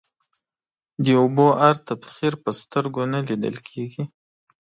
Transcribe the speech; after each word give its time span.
د 1.03 1.05
اوبو 1.21 1.47
هر 1.61 1.75
تبخير 1.89 2.33
په 2.43 2.49
سترگو 2.59 3.03
نه 3.13 3.19
ليدل 3.27 3.55
کېږي. 3.69 4.03